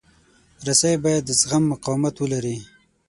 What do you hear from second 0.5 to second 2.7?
رسۍ باید د زغم قوت ولري.